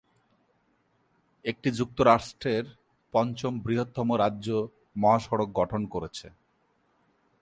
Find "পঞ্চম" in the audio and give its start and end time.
3.13-3.53